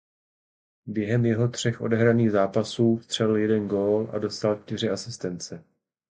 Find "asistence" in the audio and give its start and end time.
4.89-5.63